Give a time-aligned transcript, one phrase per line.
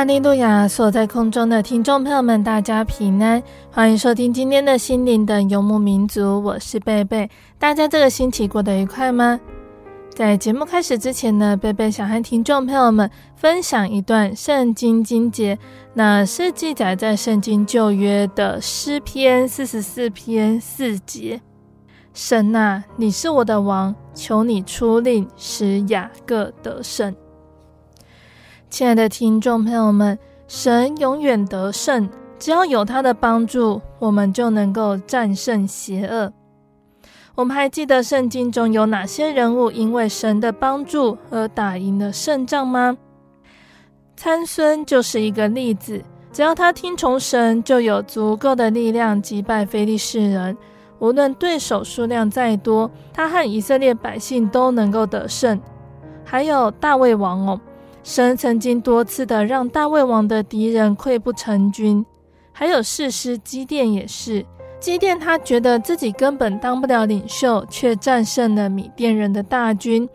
[0.00, 0.66] 哈利路亚！
[0.66, 7.28] 所在空中的听众朋友们，大家平安，欢迎收听今天的心灵的游牧民族，我是贝贝。
[7.58, 9.38] 大家这个星期过得愉快吗？
[10.14, 15.58] 在节目开始之前呢，贝贝想和听众朋友们分享一段圣经经节，
[15.92, 21.38] 那是记载在圣经旧约的诗篇四十四篇四节：
[22.14, 27.14] 神啊，你是我的王，求你出令，使雅各得胜。
[28.70, 36.32] 亲爱的听众朋友们，神永远得胜，只要有他的帮助，我们就能够战胜邪恶。
[37.34, 42.96] 我们还记得圣经中有哪些人物因为神的帮助而打赢了胜仗吗？
[44.16, 46.00] 参孙就是一个例子，
[46.32, 50.56] 只要他听从神，就有足够的力量击败非利士人。
[51.00, 55.60] 无论对手数量再多，他和以色列百姓都能够得胜。
[56.24, 57.60] 还有大卫王哦。
[58.02, 62.04] 神曾经多次的让大卫王的敌人溃不成军，
[62.52, 64.44] 还有士师基甸也是。
[64.80, 70.08] 基甸他觉得自己根本当不了领袖，却战胜了米甸人的大军。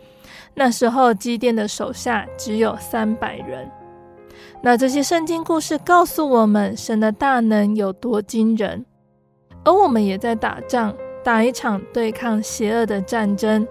[0.56, 3.70] 那时候基甸的手下只有三百人。
[4.62, 8.84] 那这些圣经故事告诉我们，神的大能有多惊人。
[9.64, 13.68] 而我们也在打仗，打一场对抗邪恶的战争。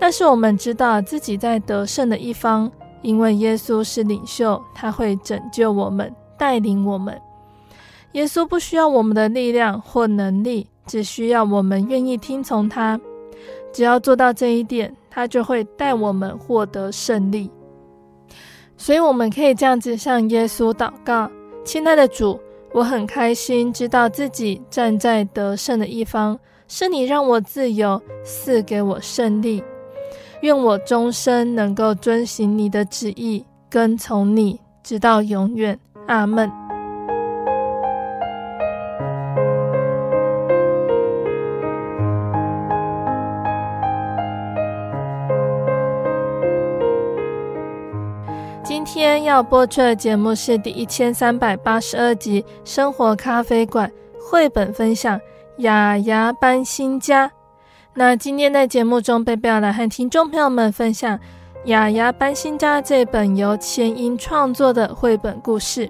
[0.00, 2.70] 但是我们知道自己在得胜的一方。
[3.04, 7.20] 因为耶稣是领袖，他会拯救我们，带领我们。
[8.12, 12.98] 耶稣不需要我们的力量或能力，只需要我们愿意听从他。
[13.72, 17.50] 只要做到这一点，他就会带我们获得胜利。
[18.76, 21.30] 所以，我们可以这样子向耶稣祷告：
[21.64, 22.40] 亲爱的主，
[22.72, 26.38] 我很开心知道自己站在得胜的一方，
[26.68, 29.62] 是你让我自由，赐给我胜利。
[30.44, 35.78] 愿我终生能够遵行你的旨意，跟从你，直到永远。
[36.06, 36.52] 阿门。
[48.62, 53.88] 今天要播出的节目是第一千三百八十二集《生活咖啡馆》
[54.30, 55.18] 绘本分享
[55.56, 57.26] 《雅雅搬新家》。
[57.96, 61.16] 那今天在节目中，贝贝要来和听众朋友们分享
[61.66, 65.88] 《雅雅搬新家》这本由千英创作的绘本故事。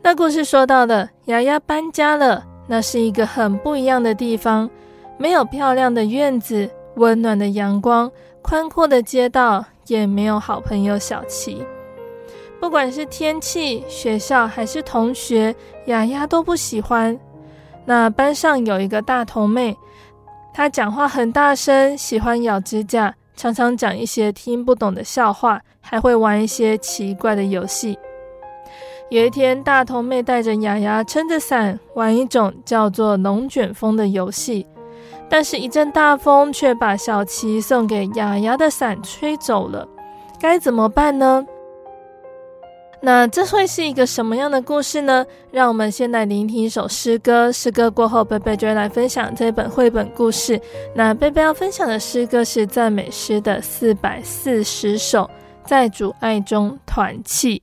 [0.00, 4.70] 那故事说到的雅雅搬家了，那是一个很不一样的地方，
[5.18, 8.08] 没有漂亮的院子、温暖的阳光、
[8.40, 11.64] 宽阔的街道，也没有好朋友小琪。
[12.60, 15.52] 不管是天气、学校还是同学，
[15.86, 17.18] 雅雅都不喜欢。
[17.84, 19.76] 那班上有一个大头妹。
[20.56, 27.98] 他讲话很大声，喜欢咬指甲，常常讲一些听不懂的笑话，还会玩一些奇怪的游戏。
[29.10, 34.64] 有一天，大头妹带着雅雅撑着伞玩一种叫做龙卷风的游戏，
[35.28, 39.88] 但是，一阵大风却把小琪送给雅雅的伞吹走了。
[40.40, 41.44] 该怎么办呢？
[43.04, 45.26] 那这会是一个什么样的故事呢？
[45.50, 47.52] 让我们先来聆听一首诗歌。
[47.52, 50.58] 诗歌过后，贝贝就会来分享这本绘本故事。
[50.94, 55.28] 那贝贝要分享的诗歌是赞美诗的四百四十首，
[55.66, 57.62] 在主爱中团契。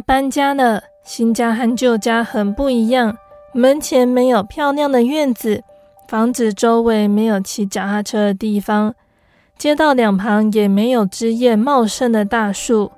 [0.00, 3.16] 搬家了，新家和旧家很不一样。
[3.52, 5.62] 门前没有漂亮的院子，
[6.06, 8.94] 房子周围没有骑脚踏车的地方，
[9.56, 12.92] 街道两旁也没有枝叶茂盛的大树，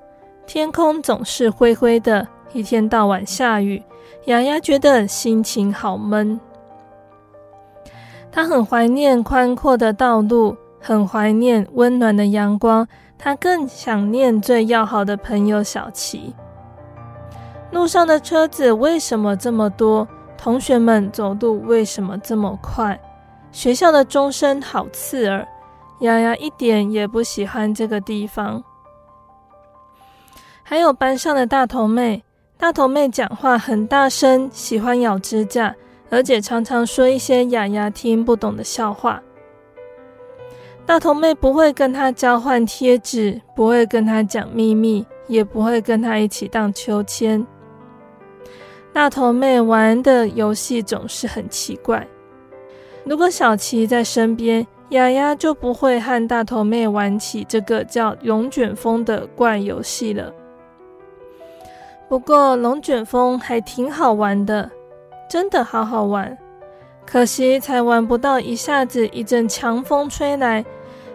[0.46, 3.82] 天空总是灰灰的，一天到晚下雨。
[4.26, 6.38] 雅雅觉得心情好闷。
[8.30, 12.86] 她很怀念宽阔的道路，很怀念温暖的阳光，
[13.16, 16.34] 她更想念最要好的朋友小琪。
[17.70, 20.06] 路上的车子为什么这么多？
[20.36, 22.98] 同学们走路为什么这么快？
[23.52, 25.46] 学校的钟声好刺耳。
[26.00, 28.62] 亚亚一点也不喜欢这个地方。
[30.62, 32.24] 还有班上的大头妹，
[32.56, 35.74] 大头妹讲话很大声，喜欢咬指甲，
[36.08, 39.22] 而且常常说一些亚亚听不懂的笑话。
[40.86, 47.46] 大头妹不会跟她交换贴纸，不会跟她讲秘密，也不会跟她一起荡秋千。
[48.92, 52.06] 大头妹玩的游戏总是很奇怪。
[53.04, 60.32] 如果小琪在身边，雅雅就不会和大头妹玩起这个叫龙卷风的怪游戏了。
[62.08, 64.68] 不过龙卷风还挺好玩的，
[65.28, 66.36] 真的好好玩。
[67.06, 70.64] 可惜才玩不到一下子，一阵强风吹来，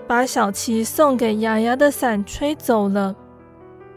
[0.08, 3.14] 把小琪送给雅雅的伞吹走了。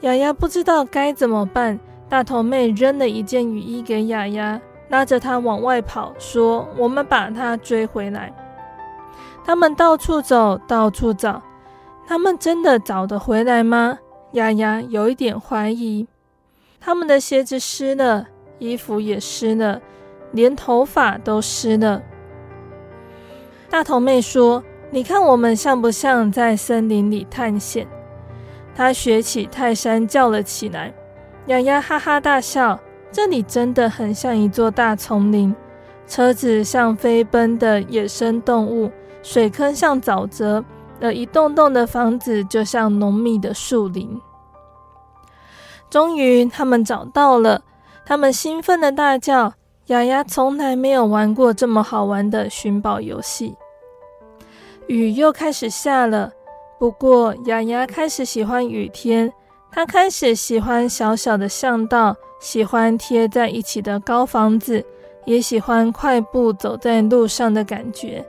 [0.01, 1.79] 雅雅不知道该怎么办。
[2.09, 8.33] 大头妹扔了一件雨衣给亚亚，拉着她往外跑，说：“我们把她追回来。”
[9.45, 11.43] 他们到处走，到处找，
[12.07, 13.99] 他们真的找得回来吗？
[14.33, 16.07] 丫丫有一点怀疑。
[16.81, 18.27] 他们的鞋子湿了，
[18.59, 19.81] 衣服也湿了，
[20.33, 22.03] 连头发都湿了。
[23.69, 27.87] 大头妹说：“你看我们像不像在森林里探险？”
[28.75, 30.93] 她学起泰山叫了起来。
[31.49, 32.79] 亚亚哈哈大笑，
[33.11, 35.55] 这里真的很像一座大丛林，
[36.07, 38.91] 车子像飞奔的野生动物，
[39.23, 40.63] 水坑像沼泽，
[41.01, 44.21] 而一栋栋的房子就像浓密的树林。
[45.89, 47.63] 终于，他们找到了，
[48.05, 49.55] 他们兴奋的大叫
[49.89, 53.57] ：“亚亚从来没有玩过这么好玩的寻宝游戏！”
[54.87, 56.31] 雨又开始下了，
[56.79, 59.33] 不过亚亚开始喜欢雨天。
[59.71, 64.85] 他开始喜欢小小的巷道，喜欢贴在一起的高房子，
[65.25, 68.25] 也喜欢快步走在路上的感觉。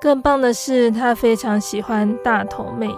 [0.00, 2.88] 更棒的是，他非常喜欢大头妹。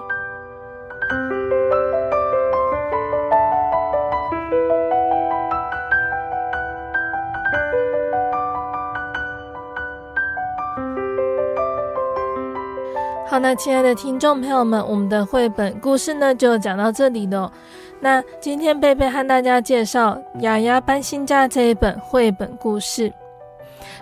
[13.28, 17.52] 好，那亲爱的听众朋友们，我们的绘本故事呢就讲到这里了。
[17.98, 23.12] 那今天贝贝和大家介绍《雅雅搬新家》这一本绘本故事。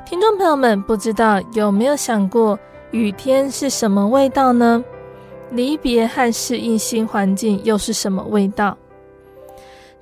[0.04, 2.59] 听众朋友们，不知道有没有想过，
[2.90, 4.85] 雨天是什么味道呢？
[5.50, 8.76] 离别和适应新环境又是什么味道？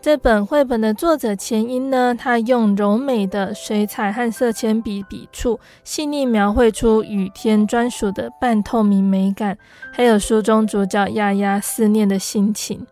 [0.03, 9.57] 这本绘本的作者钱英呢，他用柔美的水彩和色铅笔笔触，细腻描绘出雨天专属的半透明美感，
[9.93, 12.85] 还有书中主角亚亚思念的心情。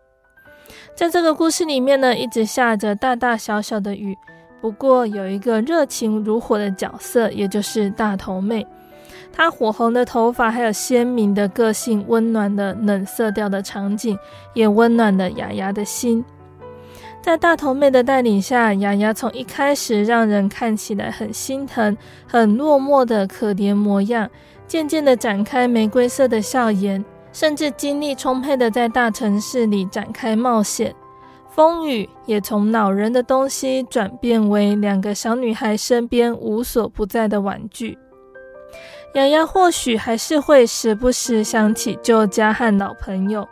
[0.95, 4.17] 在这个故事里面呢，一直下着大大小小的雨，
[4.61, 8.65] 不过有一个热情如火的角色，也就是大头妹。
[9.33, 14.17] 她火红的头发，还有鲜明的个性，温暖的冷色调的场景，
[14.55, 16.25] 也温暖了亚亚的心。
[17.23, 21.97] 在大头妹的带领下，亚亚从一开始让人看起来很心疼、
[22.27, 24.29] 很落寞的可怜模样，
[24.67, 30.95] 渐渐地展开玫瑰色的笑颜，甚至精力充沛地在大城市里展开冒险。
[31.51, 37.99] 风雨也从恼人的东西转变为两个小女孩身边无所不在的玩具。
[39.15, 43.47] 亚亚或许还是会时不时想起旧家和老朋友。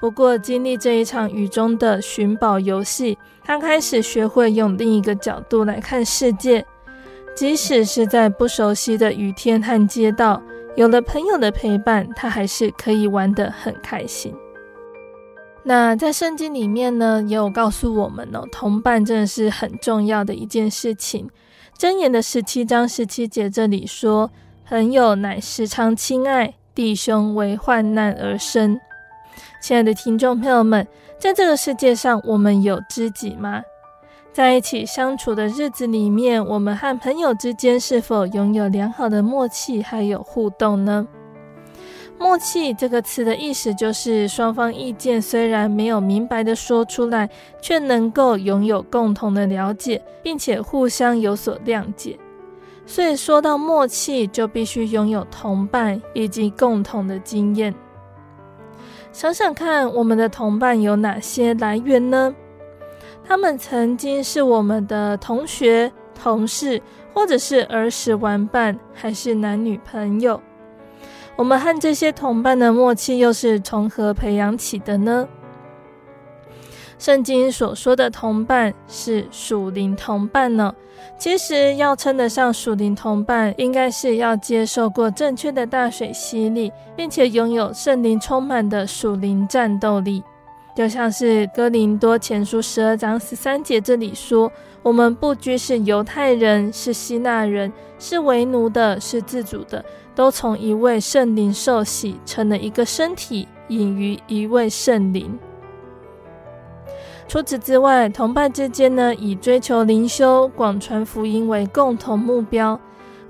[0.00, 6.64] 不过，经历这一场雨中的寻宝游戏，他开始学会用另一个角度来看世界。
[7.34, 10.40] 即使是在不熟悉的雨天和街道，
[10.76, 14.34] 有了朋友的陪伴，他还是可以玩得很开心。
[15.64, 21.28] 那在圣经里面呢，也有告诉我们哦，同伴真的是很重要的一件事情。
[21.76, 24.30] 箴言的十七章十七节这里说
[24.66, 28.80] ：“朋友乃时常亲爱，弟兄为患难而生。”
[29.60, 30.86] 亲爱的听众朋友们，
[31.18, 33.60] 在这个世界上，我们有知己吗？
[34.32, 41.06] 在一起相处的日子里面，我们和朋友之间是否拥有良好的默契，还有互动呢？
[42.18, 47.28] 默契这个词的意思就是双方意见虽然没有明白的说出来，
[47.60, 52.16] 却能够拥有共同的了解，并且互相有所谅解。
[52.86, 57.74] 所以说到默契，就必须拥有同伴以及共同的经验。
[59.12, 62.34] 想想看，我们的同伴有哪些来源呢？
[63.26, 66.80] 他们曾经是我们的同学、同事，
[67.12, 70.40] 或者是儿时玩伴，还是男女朋友。
[71.36, 75.28] 我们和这些同伴的默契又是从何培养起的呢？
[76.98, 80.74] 圣经所说的同伴是属灵同伴呢。
[81.16, 90.22] 其实要称得上属灵同伴，应该是要接受过正确的大水洗礼，并且拥有圣灵充满的属灵战斗力。
[90.74, 94.50] 就像是哥林多前书十二章十三节这里说
[94.82, 105.38] ：“我们不拘是犹太人，是希腊人，是为奴的，是自主的。”都从一位圣灵受洗，成了一个身体，隐于一位圣灵。
[107.28, 112.74] 除此之外，同伴之间呢，以追求灵修、广传福音为共同目标；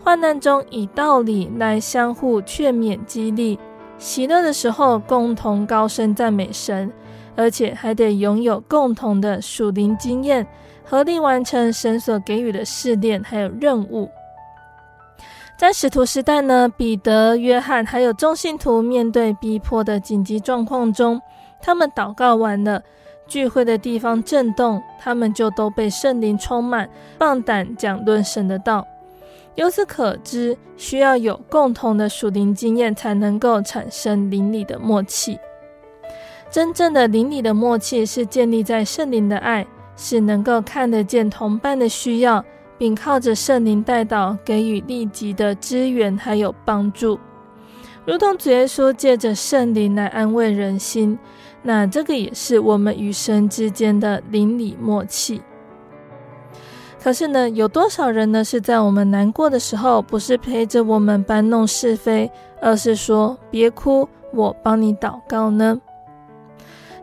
[0.05, 3.59] 患难中以道理来相互劝勉、激励；
[3.99, 6.93] 喜乐的时候共同高声赞美神，
[7.35, 10.47] 而且还得拥有共同的属灵经验，
[10.85, 14.09] 合力完成神所给予的试炼还有任务。
[15.59, 21.21] 在使徒时代呢，彼得、约翰还有众信徒面对逼迫的紧急状况中，
[21.61, 22.81] 他们祷告完了，
[23.29, 28.85] 聚会的地方震动，他们就都被圣灵充满，放胆讲论神的道。
[29.55, 35.39] 由此可知，需要有共同的属灵经验，才能够产生灵里的默契。
[36.51, 39.67] 真正的灵里的默契是建立在圣灵的爱，
[39.97, 42.45] 是能够看得见同伴的需要。
[42.79, 47.19] 并靠着圣灵带导，给予立即的支援还有帮助，
[48.07, 51.19] 如同主耶稣借着圣灵来安慰人心。
[51.63, 55.43] 那这个也是我们与神之间的邻里默契。
[57.01, 65.81] 可是呢，有多少人呢是在我们难过的时候，不是陪着我们搬弄是非，而是说别哭，我帮你祷告呢？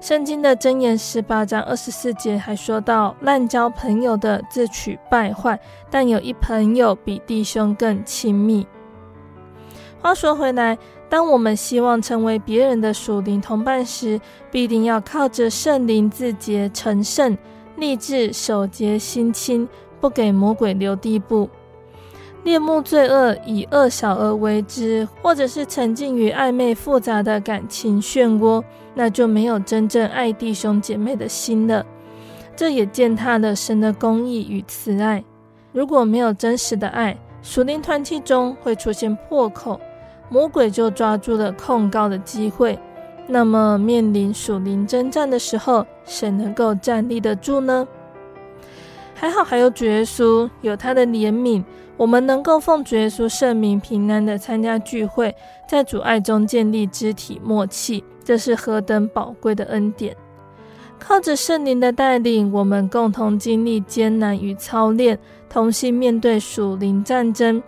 [0.02, 5.60] 圣经的箴言十八章二十四节还说到：滥交朋友的自取败坏，
[5.90, 8.68] 但有一朋友比弟兄更亲密。
[10.02, 10.78] 话说回来，
[11.10, 14.20] 当我们希望成为别人的属灵同伴时，
[14.52, 17.38] 必定要靠着圣灵自洁成圣，
[17.78, 19.68] 立志守节心清，
[20.02, 21.50] 不给魔鬼留地步。
[22.44, 31.86] 恋慕罪恶，以恶小而为之，或者是沉浸于暧昧复杂的感情漩涡，那就没有真正爱弟兄姐妹的心了。
[32.56, 35.24] 这也践踏了神的公义与慈爱。
[35.72, 39.80] 如果没有真实的爱，属灵团体中会出现破口，
[40.30, 42.78] 魔鬼就抓住了控告的机会。
[43.28, 47.88] 那么面临属灵征战的时候，谁能够站立得住呢？
[49.14, 51.64] 还好还有主耶稣，有他的怜悯。
[51.98, 55.34] 我们能够奉主耶稣圣名平安的参加聚会，
[55.66, 60.14] 在主爱中建立肢体默契，这是何等宝贵的恩典！
[61.00, 65.18] 靠着圣灵的带领，我们共同经历艰难与操练，
[65.48, 67.64] 同心面对属灵战争。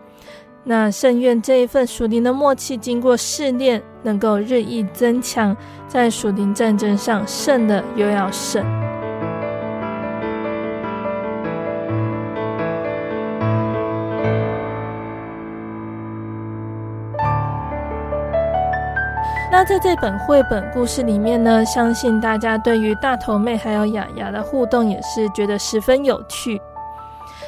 [0.69, 5.55] 那圣愿这一份属灵的默契，经过试炼，能够日益增强，
[5.87, 8.61] 在属灵战争上胜的又要胜。
[19.49, 26.61] 那在这本绘本故事里面呢，相信大家对于大头妹还有雅雅的互动也是觉得十分有趣。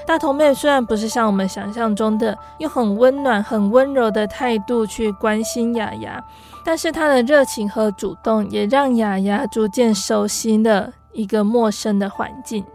[0.10, 6.20] 大头妹虽然不是像我们想象中的用很温暖、很温柔的态度去关心雅雅，
[6.66, 12.66] 但是她的热情和主动也让雅雅逐渐熟悉了一个陌生的环境。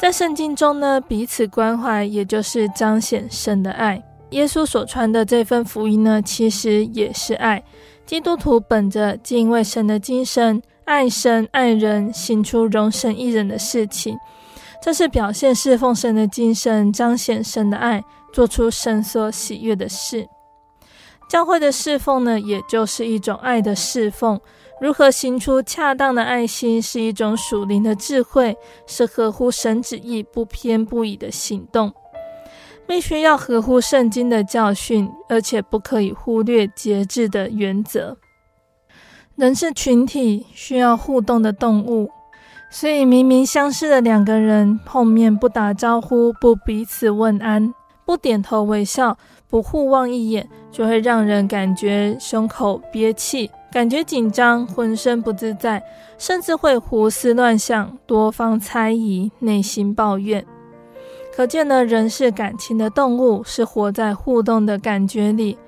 [0.00, 4.02] 在圣经中呢，彼此关怀也就是彰显神的爱。
[4.30, 7.62] 耶稣所传的这份福音呢，其实也是爱。
[8.06, 14.18] 基督徒本着敬畏神的精神，爱神爱人，行出容神益人的事情，
[14.82, 20.26] 这是表现侍奉神的精神，彰显神的爱，做出神所喜悦的事。
[21.28, 24.40] 教会的侍奉呢，也就是一种爱的侍奉。
[24.80, 28.56] 如何行出恰当的爱心，是一种属灵的智慧，
[28.86, 31.92] 是合乎神旨意、不偏不倚的行动。
[32.86, 38.16] 必须要合乎圣经的教训，而且不可以忽略节制的原则。
[39.36, 42.10] 人是群体，需要互动的动物，
[42.72, 47.74] 所以明明相识的两个人碰面不打招呼、不彼此问安、
[48.06, 55.82] 不点头微笑，不互望一眼，就会让人感觉胸口憋气，感觉紧张，浑身不自在，
[56.16, 60.46] 甚至会胡思乱想，多方猜疑，内心抱怨。
[61.34, 65.58] 可见呢，人是感情的动物，是活在互动的感觉里，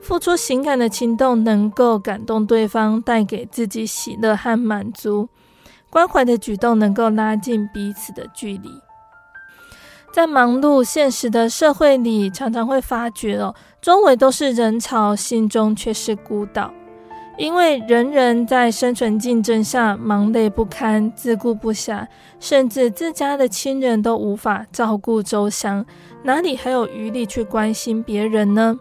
[0.00, 5.28] 付出情感的行动能够感动对方，带给自己喜乐和满足。
[5.92, 8.70] 关怀的举动能够拉近彼此的距离。
[10.10, 16.72] 在忙碌现实的社会里，常常会发觉哦，周围都是人潮，心中却是孤岛。
[17.36, 22.06] 因为人人在生存竞争下忙累不堪、自顾不暇，
[22.40, 25.84] 甚至自家的亲人都无法照顾周详，
[26.22, 28.78] 哪里还有余力去关心别人呢？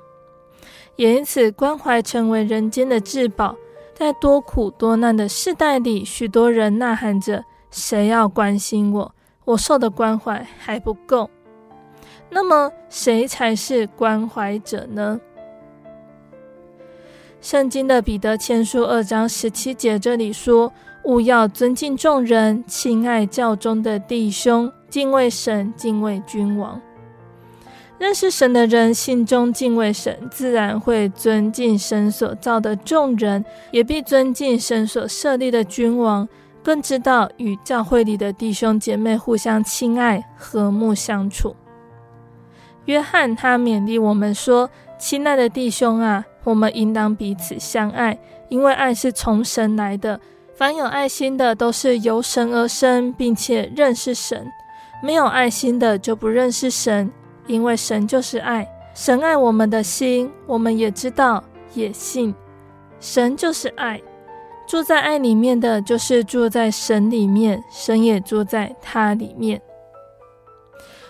[0.95, 3.55] 也因此，关怀成为人间的至宝。
[4.01, 9.13] 在多苦多难的世代里，许多人呐喊着：“谁要关心我？
[9.45, 11.29] 我受的关怀还不够。”
[12.31, 15.21] 那么，谁才是关怀者呢？
[17.41, 20.73] 圣经的彼得前书二章十七节这里说
[21.05, 26.81] ：“务要尊敬众人，亲爱教中的弟兄，敬畏神，敬畏君王。”
[28.01, 36.27] 认识神的人心中敬畏神，自然会尊敬神所造的众人，也必尊敬神所设立的君王，
[36.63, 41.55] 更知道与教会里的弟兄姐妹互相亲爱、和睦相处。
[42.85, 48.17] 约翰他勉励我们说：“亲爱的弟兄啊，我们应当彼此相爱，
[48.49, 50.19] 因为爱是从神来的。
[50.55, 54.39] 凡有爱心的，都是由神而生，并且认识神；
[55.03, 57.11] 没有爱心的，就不认识神。”
[57.51, 62.33] 因为神就是爱，神爱我们的心，我们也知道，也信。
[63.01, 64.01] 神就是爱，
[64.65, 69.61] 住在爱里面的就是住在神里面，神也住在他里面。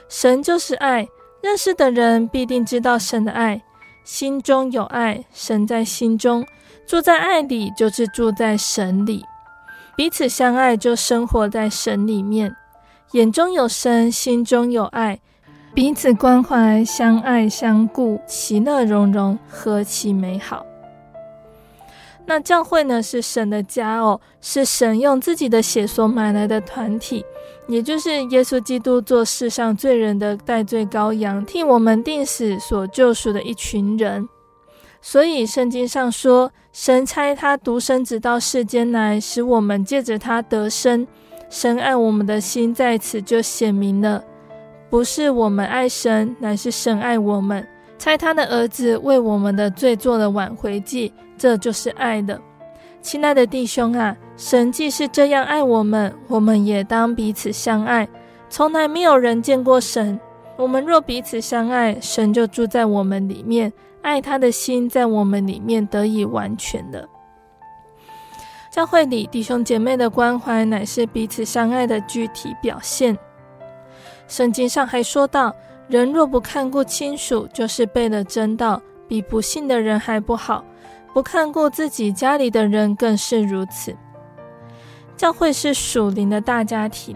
[0.09, 1.07] 神就是爱，
[1.43, 3.61] 认识的人必定知道神的爱，
[4.03, 6.43] 心中有爱，神在心中，
[6.87, 9.23] 住在爱里就是住在神里，
[9.95, 12.55] 彼此相爱就生活在神里面，
[13.11, 15.19] 眼中有神，心中有爱。
[15.73, 20.65] 彼此关怀，相爱相顾，其乐融融，何其美好！
[22.25, 23.01] 那教会呢？
[23.01, 27.25] 是神的家哦，是神用自己的血所买来的团体，
[27.67, 34.27] 也就是耶稣基督做世上罪人的代罪羔羊，替我们定死所救赎的一群人。
[35.01, 41.07] 所以圣经上说，神差他独生子到世间来，使我们借着他得生。
[41.49, 44.23] 深爱我们的心在此就显明了。
[44.91, 47.65] 不是我们爱神，乃是神爱我们，
[47.97, 52.37] 差他的儿子为我们的罪做了挽回祭，这就是爱的。
[53.01, 58.05] 亲爱的弟兄啊，神既是这样爱我们，我们也当彼此相爱。
[58.49, 60.19] 从来没有人见过神，
[60.57, 67.07] 我们若彼此相爱，神就住在我们里面，爱他的心在我们里面得以完全的。
[68.69, 73.17] 教会里弟兄姐妹的关怀，乃是彼此相爱的具体表现。
[74.31, 75.53] 圣经上还说到
[75.89, 80.63] ：“人若不看顾亲属，就是背了真道，比不信的人还不好；
[81.13, 83.93] 不看顾自己家里的人，更是如此。”
[85.17, 87.13] 教会是属灵的大家庭，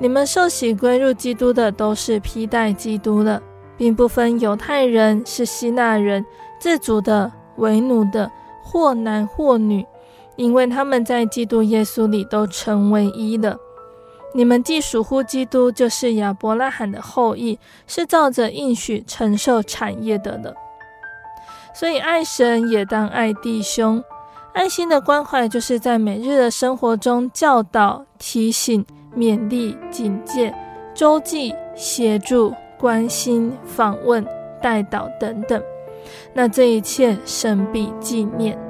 [0.00, 3.40] 你们受洗归入基督的，都是披戴基督了，
[3.76, 6.26] 并不分犹太人是希腊人，
[6.58, 8.28] 自主的为奴的，
[8.60, 9.86] 或男或女，
[10.34, 13.56] 因为他们在基督耶稣里都成为一了。
[14.36, 20.54] 你们既属乎基督，就是亚伯拉罕的后裔，是照着应许承受产业的了。
[21.74, 24.04] 所以爱神也当爱弟兄，
[24.52, 28.84] 爱心的关怀就是在每日的生活中教导、提醒、
[29.16, 30.54] 勉励、警戒、
[30.94, 34.22] 周济、协助、关心、访问、
[34.60, 35.62] 带导等等。
[36.34, 38.65] 那这一切神必纪念。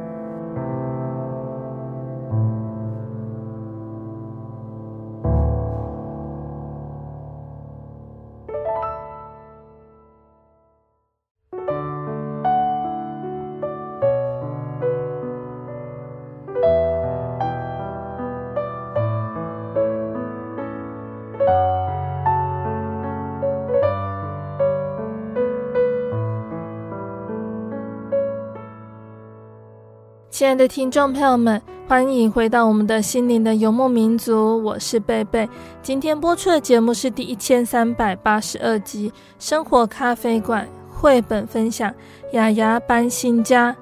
[30.47, 35.49] 亲爱的听众朋友们，欢迎回到我们的心灵的游牧民族，我是贝贝。
[35.83, 40.65] 今天播出的节目是第一千三百八十二集《生活咖啡馆》
[40.97, 41.91] 绘本分享
[42.31, 43.73] 《雅雅搬新家》。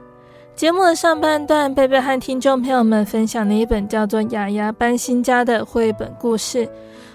[0.57, 6.67] 节目的上半段，贝贝和听众朋友们分享了一本叫做《雅雅搬新家》的绘本故事。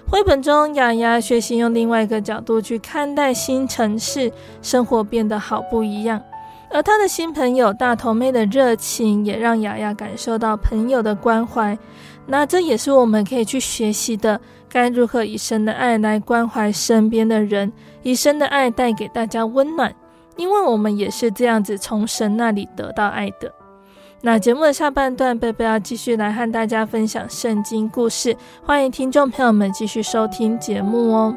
[0.08, 4.30] 绘本中，雅雅学习用另外一个角度去看待新城市，
[4.62, 6.22] 生活变得好不一样。
[6.72, 11.76] 而他的新朋友大头妹的热情，也让雅雅感受到朋友的关怀。
[12.26, 19.92] 那这也是我们可以去学习的，该如何以神的爱来关怀身边的人，以神的爱带给大家温暖，
[20.36, 23.52] 因为我们也是这样子从神那里得到爱的。
[24.22, 31.34] 那节目的下半段，贝贝要继续来和大家分享圣经故事，欢迎听众朋友们继续收听节目哦。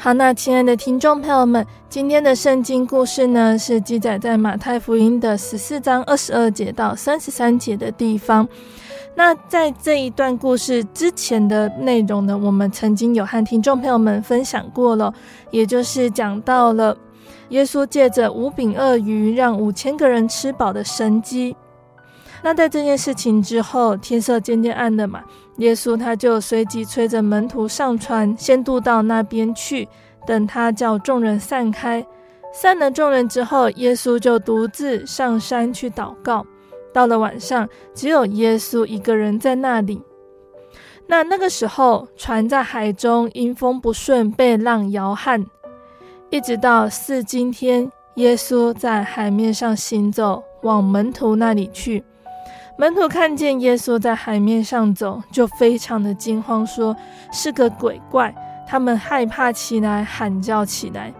[0.00, 8.48] 好，那亲爱的听众朋友们，今天的圣经故事呢，是记载在马太福音的十四章二十二节到三十三节的地方。
[9.16, 15.12] 那在这一段故事之前的内容呢，我们曾经有和听众朋友们分享过了，
[15.50, 16.96] 也就是讲到了
[17.48, 21.56] 耶稣借着五饼二鱼让五千个人吃饱的神迹。
[22.44, 25.24] 那在这件事情之后，天色渐渐暗了嘛。
[25.58, 29.88] 耶稣他就随即催着门徒上船，先渡到那边去，
[30.26, 32.04] 等他叫众人散开。
[32.52, 36.46] 散了众人之后，耶稣就独自上山去祷告。
[36.92, 40.00] 到了晚上，只有耶稣一个人在那里。
[41.06, 45.44] 那那个时候，船在海中因风不顺，被浪摇撼，
[46.30, 52.04] 一直到四更天，耶稣在海面上行走，往门徒那里去。
[52.80, 56.96] 门徒看见耶稣在海面上走，就非常的惊慌，说
[57.32, 58.32] 是个鬼怪。
[58.68, 61.12] 他们害怕起来，喊叫起来。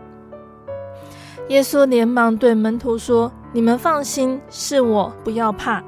[1.49, 5.83] 耶稣连忙对门徒说：“你们放心，是我，不要怕。”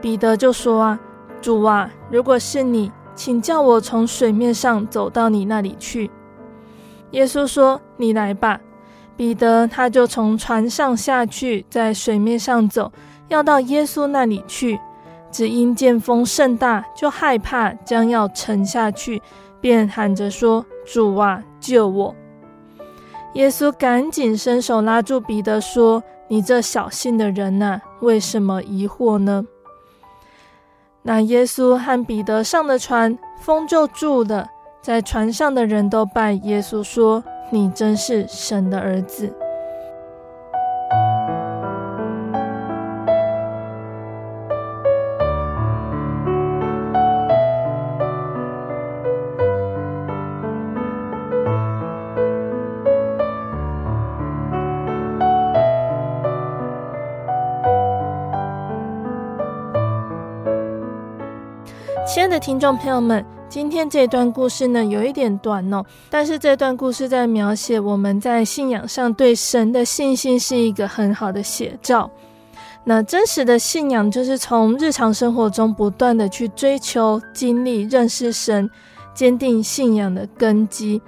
[0.00, 1.00] 彼得就说：“啊，
[1.42, 6.08] 主啊，如果是你，请叫我从水面上走到你那里去。”
[7.10, 8.60] 耶稣说：“你来吧。”
[9.16, 12.92] 彼得他就从船上下去，在水面上走。
[13.28, 14.78] 要到耶稣那里去，
[15.30, 19.20] 只因见风甚大，就害怕，将要沉下去，
[19.60, 22.14] 便喊着说：“主啊，救我！”
[23.34, 29.44] 耶稣赶紧伸手拉住彼得，说：“你这小心的人呐，为什么疑惑呢？”
[31.02, 34.48] 那耶稣和彼得上了船，风就住了，
[34.80, 39.34] 在船上的人都拜耶稣说：“你真是神的儿子。”
[62.38, 72.10] 听众朋友们，今天这段故事呢，有一点短哦，但是这段故事在描写我们在信仰上对神的信心是一个很好的写照。
[72.82, 78.68] 那真实的信仰就是从日常生活中不断的去追求、经历、认识神，
[79.14, 81.00] 坚定信仰的根基。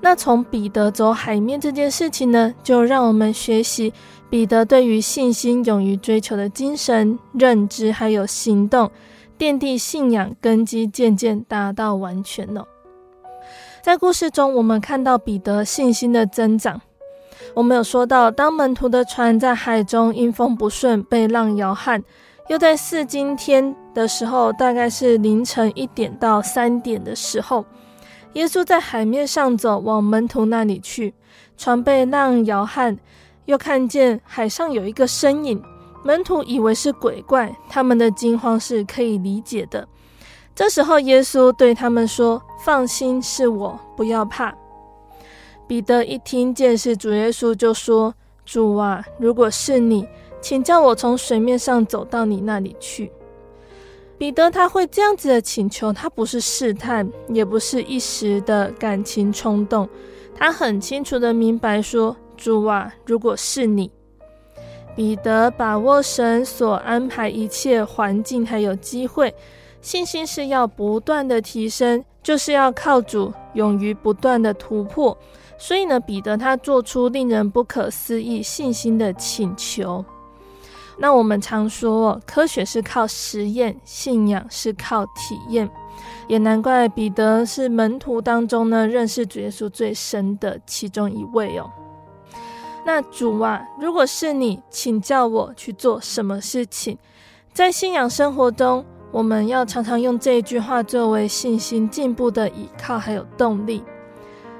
[0.00, 3.92] 那从彼得走海面这件事情呢，就让我们学习
[4.30, 8.88] 彼得对于信心勇于追求的精神、认知还有行动。
[9.40, 12.68] 奠定信仰根基，渐渐达到完全了。
[13.80, 16.78] 在故事中，我们看到彼得信心的增长。
[17.54, 22.04] 我们有说到，当门徒的船在海中因风不顺被浪摇撼，
[22.48, 27.64] 又在四更天的时候，大概是凌晨一点到三点的时候，
[28.34, 31.14] 耶稣在海面上走，往门徒那里去。
[31.56, 32.98] 船被浪摇撼，
[33.46, 35.62] 又看见海上有一个身影。
[36.02, 39.86] 门徒以为是鬼怪，他们的惊慌是可以理解的。
[40.54, 44.54] 这时候，耶稣对他们说：“放心，是我，不要怕。”
[45.68, 50.06] 彼得一听见是主耶稣，就说：“主啊，如果是你，
[50.40, 53.10] 请叫我从水面上走到你那里去。”
[54.18, 59.88] 彼得他会这样子的请求，他不是试探，也不是一时的感情冲动，
[60.34, 63.90] 他很清楚的明白说：“主啊，如果是你。”
[64.94, 69.34] 彼得把握神所安排一切环境还有机会，
[69.80, 75.16] 信心是要不断的提升，就是要靠主，勇于不断的突破。
[75.56, 80.04] 所以呢，彼得他做出令人不可思议信心的请求。
[80.98, 85.70] 那我们常说，科学是靠实验，信仰是靠体验，
[86.28, 91.70] 也难怪彼得是门徒当中呢认识主耶稣最深的其中一位哦。
[92.84, 96.96] 那主啊，如果是你，请叫我去做什么事情？
[97.52, 103.82] 在信仰生活中，我们要常常用这一句话作为信心进步的依靠还有动力。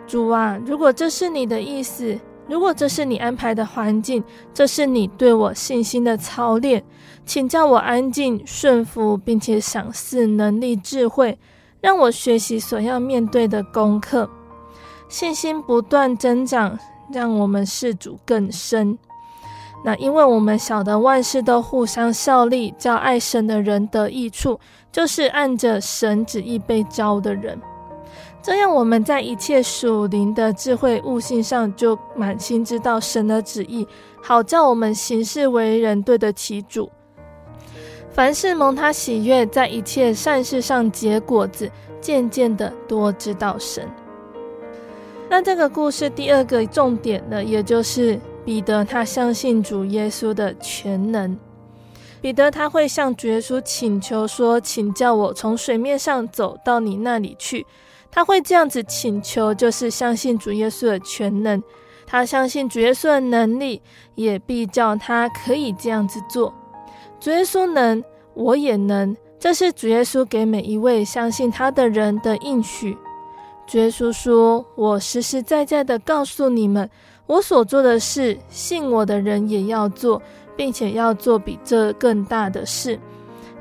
[0.07, 6.85] 主啊，如果这是你的意思，如果这是你安排的环境，这是你对我信心的操练，
[7.25, 11.39] 请叫我安静、顺服，并且赏赐能力、智慧，
[11.81, 14.29] 让我学习所要面对的功课，
[15.09, 16.77] 信心不断增长，
[17.13, 18.99] 让我们事主更深。
[19.85, 24.61] 那因为我们晓得万事都互相效力，叫爱神的人得益处，
[24.93, 27.59] 就是按着神旨意被招的人。
[28.43, 33.87] 这样我们在一切属灵的智慧悟性上，就满心知道神的旨意，
[34.23, 36.91] 好叫我们行事为人对得起主。
[38.13, 41.71] 凡事蒙他喜悦，在一切善事上结果子，
[42.01, 43.89] 渐渐的多知道神。
[45.31, 48.21] 那这个故事第二个重点呢，也就是。
[48.43, 51.39] 彼得他相信主耶稣的全能。
[52.23, 57.67] 彼得他会向主耶稣请求说：“请叫我从水面上走到你那里去。”
[58.11, 61.63] 他会这样子请求，就是相信主耶稣的全能。
[62.07, 63.83] 他相信主耶稣的能力，
[64.15, 66.53] 也必叫他可以这样子做。
[67.21, 69.15] 主耶稣能，我也能。
[69.39, 72.97] 这是主耶稣给每一位相信他的人的应许。
[73.79, 76.89] 耶稣说：“我实实在在的告诉你们。”
[77.27, 80.21] 我所做的事，信我的人也要做，
[80.57, 82.99] 并且要做比这更大的事，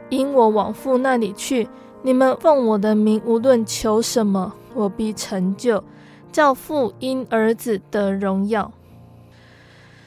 [0.10, 1.70] 因我往父那里去。
[2.02, 5.84] 你们奉我的名，无论求什么，我必成就，
[6.32, 8.72] 叫父因儿子的荣耀。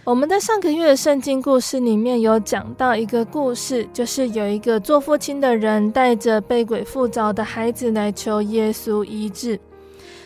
[0.02, 9.60] 我们在上个月的圣经故事里面有讲到一个故事，就是有一个做父亲的人带着被鬼附着的孩子来求耶稣医治。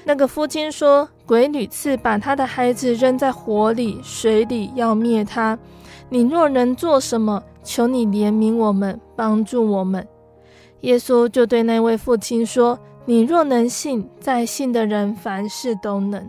[0.09, 5.59] 那个父亲说：“鬼屡次把他的孩子扔在火里、水里，要灭他。
[6.09, 10.07] 你若能做什么，求你怜悯我们，帮助我们。”
[10.83, 16.25] 耶稣就对那位父亲说：“你若能信，在信的人凡事都能。”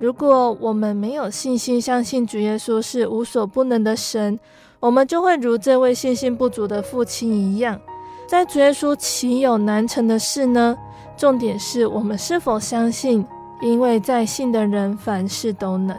[0.00, 4.40] 如果我们没有信心，相信主耶稣是无所不能的神，
[4.80, 7.78] 我们就会如这位信心不足的父亲一样，
[8.26, 10.74] 在主耶稣岂有难成的事呢？
[11.16, 13.24] 重点是我们是否相信，
[13.60, 15.96] 因为在信的人凡事都能。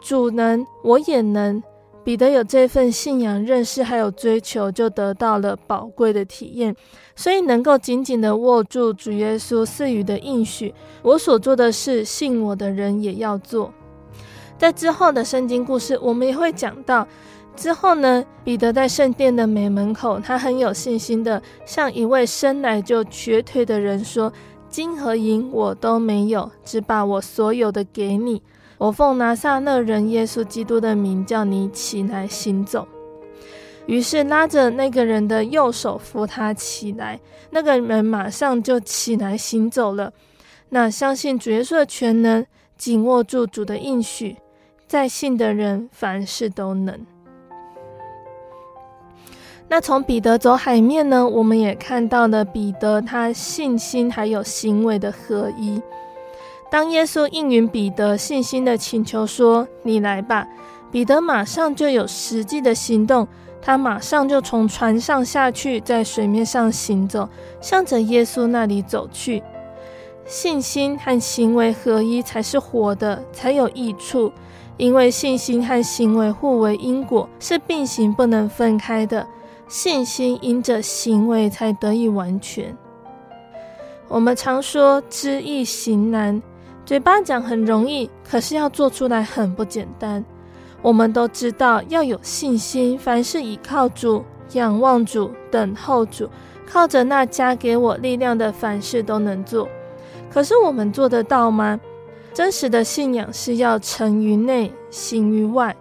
[0.00, 1.62] 主能，我也能。
[2.02, 6.76] 彼得有这份信仰认识还有追求，就得到了宝贵的体验，
[7.16, 10.74] 所以能够紧紧地握住主耶稣赐予的应许。
[11.00, 13.72] 我所做的事，信我的人也要做。
[14.58, 17.08] 在之后的圣经故事，我们也会讲到。
[17.56, 24.32] 之后呢，彼得在圣殿的美门口，他很有信心的向一位生来就瘸腿的人说
[24.68, 28.42] ：“金和银我都没有，只把我所有的给你。
[28.76, 32.86] 我奉拿撒勒人耶稣基督的名，叫你起来行走。”
[33.86, 40.12] 于是拉着那个人的右手扶他起来，那个人马上就起来行走了。
[40.70, 42.44] 那相信主耶稣的全能，
[42.76, 44.36] 紧握住主的应许，
[44.88, 46.98] 在信的人凡事都能。
[49.76, 55.82] 那从彼得走海面呢，我们也看到了彼得他信心还有行为的合一。
[56.70, 60.46] 当耶稣应允彼得信心的请求说：“你来吧。”
[60.92, 63.26] 彼得马上就有实际的行动，
[63.60, 67.28] 他马上就从船上下去，在水面上行走，
[67.60, 69.42] 向着耶稣那里走去。
[70.24, 74.30] 信心和行为合一才是活的，才有益处，
[74.76, 79.26] 因为信心和行为互为因果，是并行不能分开的。
[79.68, 82.76] 信心因着行为才得以完全。
[84.08, 86.40] 我们常说知易行难，
[86.84, 90.24] 嘴巴讲很容易，可是要做出来很不简单。
[90.82, 94.22] 我们都知道要有信心，凡事倚靠主、
[94.52, 96.28] 仰望主、等候主，
[96.70, 99.66] 靠着那加给我力量的，凡事都能做。
[100.30, 101.80] 可是我们做得到吗？
[102.34, 105.74] 真实的信仰是要成于内，行于外，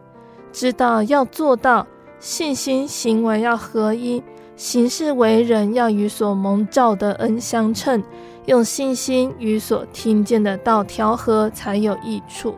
[0.54, 1.86] 知道要做到。
[2.24, 4.24] 信心行为要合一，
[4.56, 8.02] 行事为人要与所蒙召的恩相称，
[8.46, 12.56] 用信心与所听见的道调和，才有益处。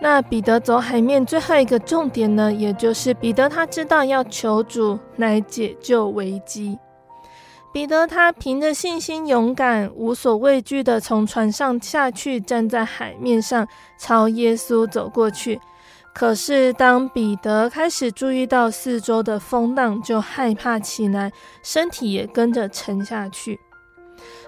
[0.00, 6.78] 那彼得走海面最后一个重点呢，也就是彼得他知道要求主来解救危机。
[7.70, 15.60] 彼得他凭着信心勇敢、无所畏惧地从船上下去，站在海面上朝耶稣走过去。
[16.14, 23.58] 可是，当彼得开始注意到四周的风浪，就害怕起来，身体也跟着沉下去。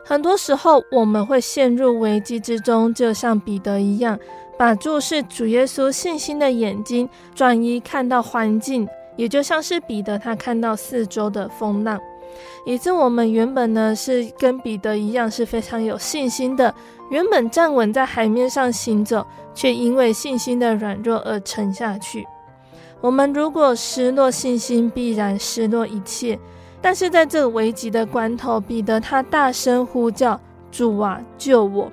[0.05, 4.18] 很多时候，我们会陷入危机之中，就像彼得一样，
[4.59, 12.01] 把注视主耶稣信心的眼睛转移，看到环境，也就像是彼得他看到四周的风浪，
[12.66, 16.75] 以致我们原本呢是跟彼得一样是非常有信心的，
[17.11, 22.27] 原本站稳在海面上行走，却因为信心的软弱而沉下去。
[23.01, 26.38] 我们如果失落信心，必然失落一切。
[26.81, 30.40] 但是在这个危急的关头，彼得他大声呼叫
[30.73, 31.90] ：“主啊，救我！”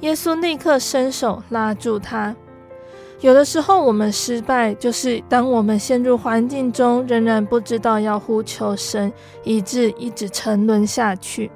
[0.00, 2.34] 耶稣立刻伸手拉住他。
[3.20, 9.10] 有的时候，我们失败，就是当我们陷入环境中，仍然不知道要呼求神，
[9.42, 11.50] 以致一直沉沦下去。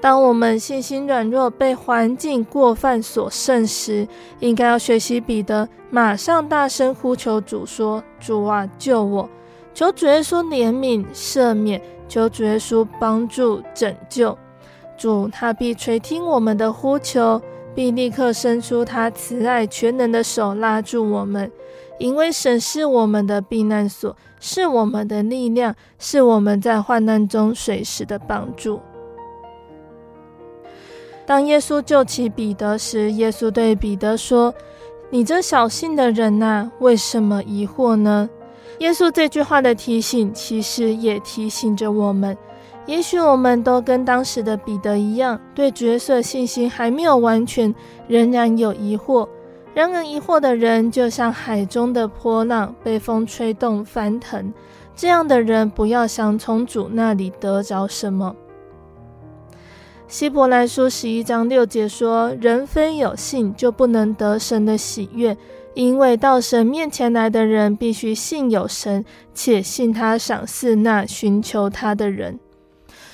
[0.00, 4.08] 当我们信心软弱，被环境过犯所胜时，
[4.38, 9.28] 应该要学习彼得，马上大声呼求主说：“主啊，救我！”
[9.74, 14.36] 求主耶稣怜悯赦免，求主耶稣帮助拯救。
[14.96, 17.40] 主他必垂听我们的呼求，
[17.74, 21.50] 必立刻伸出他慈爱全能的手拉住我们，
[21.98, 28.80] 因为神是我们的避难所，是我们的力量，是我们在患难中随时的帮助。
[31.30, 34.52] 当耶稣救起彼得时，耶稣对彼得说
[35.10, 38.28] ：“你这小信的人呐、为什么疑惑呢？”
[38.80, 42.36] 耶稣这句话的提醒，其实也提醒着我们。
[42.84, 47.72] 也许我们都跟当时的彼得一样，对角色信心还没有完全，
[48.08, 49.28] 仍然有疑惑。
[49.72, 54.52] 然而，疑惑的人就像海中的波浪，被风吹动翻腾。
[54.96, 58.34] 这样的人，不要想从主那里得着什么。
[60.10, 65.36] 希伯来书十一章六节说：“人非有信，就不能得神的喜悦。”
[65.74, 72.40] 因为到神面前来的人，必须信有神，且信他赏赐那寻求他的人。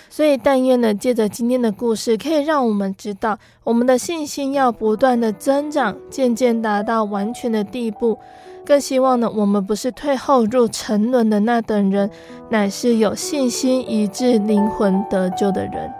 [0.09, 8.18] 所以，但愿呢，借着今天的故事，可以让我们知道，我们的信心要不断的增长，渐渐达到完全的地步。
[8.64, 12.11] 更希望呢，我们不是退后入沉沦的那等人，
[12.48, 15.92] 乃是有信心以致灵魂得救的人。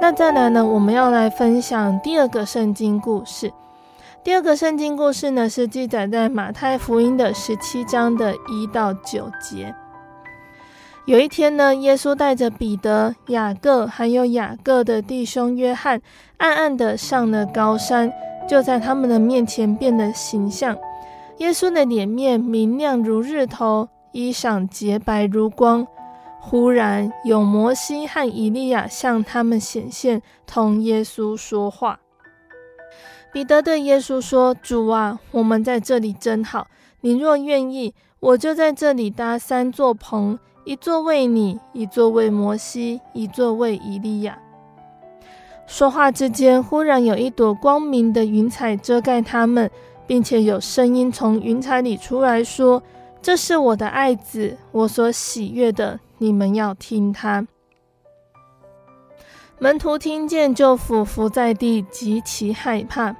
[0.00, 3.52] 那再来呢，我们要来分享第二个圣经故事。
[4.24, 9.74] 第二个圣经故事呢，是记载在马太福音的十七章的一到九节。
[11.04, 16.00] 有一天呢，耶稣带着彼得、雅各还有雅各的弟兄约翰，
[16.36, 18.12] 暗暗的上了高山，
[18.48, 20.76] 就在他们的面前变了形象。
[21.38, 25.84] 耶稣的脸面明亮如日头，衣裳洁白如光。
[26.44, 32.00] 忽然有摩西和以利亚向他们显现，同耶稣说话。
[33.32, 36.66] 彼得对耶稣说：“主啊，我们在这里真好。
[37.00, 44.36] 你若愿意，我就在这里搭三座棚，一座为你，一座为摩西，一座为以利亚。”
[45.68, 49.70] 说话之间，忽然有一朵光明的云彩遮盖他们，
[50.08, 52.82] 并且有声音从云彩里出来说
[53.22, 57.44] ：“这是我的爱子，我所喜悦的。”你们要听他。
[59.58, 63.16] 门徒听见就俯伏在地，极其害怕。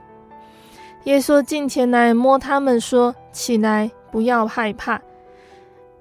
[1.03, 5.03] 耶稣近前来摸他们，说：“起来，不要害怕。”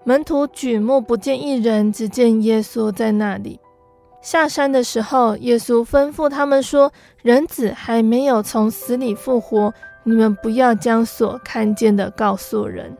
[0.05, 3.59] 门徒举目不见一人，只见耶稣在那里。
[4.21, 6.93] 下山的时候，耶稣吩咐他们说
[7.23, 9.73] ：“人子还没有从死里复活，
[10.03, 12.95] 你们不要将所看见的告诉人。”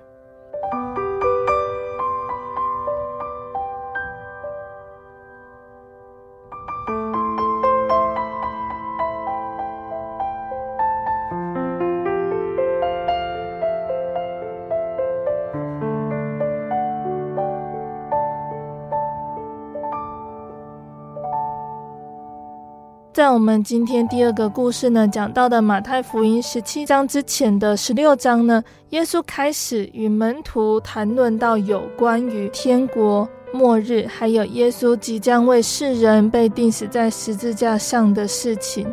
[23.14, 38.88] 在我们今天第二个故事呢，讲到的马太福音十七章之前的十六章呢，耶稣开始与门徒谈论到有关于天国末日，还有耶稣即将为世人被钉死在十字架上的事情。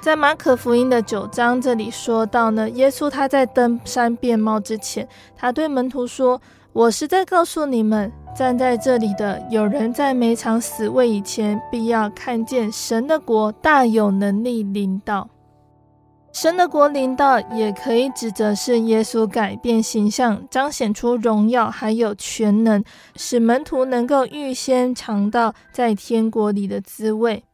[0.00, 6.40] 在马可福音的九章这里说到呢，耶稣他在登山变貌之前，他对门徒说
[6.72, 15.28] ：“我是在告诉你们。”站在这里的有人在每场死位以前，必要看见神的国大有能力临到。
[16.32, 22.82] 神的国临到，也可以指责是耶稣改变形象，彰显出荣耀，还有全能，
[23.14, 27.44] 使门徒能够预先尝到在天国里的滋味。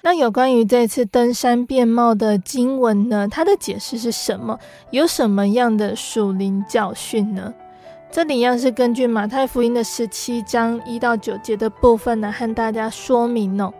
[0.00, 3.28] 那有关于这次登山变貌的经文呢？
[3.28, 4.58] 它的解释是什么？
[4.92, 7.52] 有什么样的属灵教训呢？
[8.10, 13.72] 这里一样是根据马太福音的十七章一到九节的部分呢，和大家说明哦。